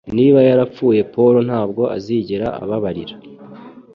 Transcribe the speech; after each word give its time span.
Niba 0.15 0.39
yarapfuye, 0.49 1.01
Paul 1.13 1.35
ntabwo 1.47 1.83
azigera 1.95 2.47
ababarira. 2.63 3.15